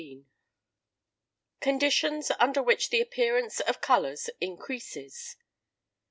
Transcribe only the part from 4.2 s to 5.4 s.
INCREASES.